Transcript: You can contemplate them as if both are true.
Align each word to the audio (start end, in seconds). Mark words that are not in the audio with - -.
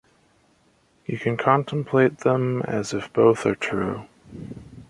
You 1.05 1.19
can 1.19 1.37
contemplate 1.37 2.17
them 2.21 2.63
as 2.63 2.91
if 2.91 3.13
both 3.13 3.45
are 3.45 3.53
true. 3.53 4.07